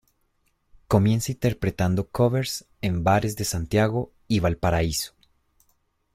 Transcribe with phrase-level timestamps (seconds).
[0.87, 5.13] Comienza interpretando covers en bares de Santiago y Valparaíso.